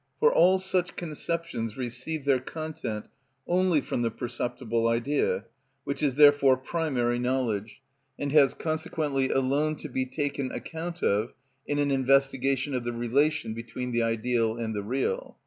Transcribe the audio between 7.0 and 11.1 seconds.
knowledge, and has consequently alone to be taken account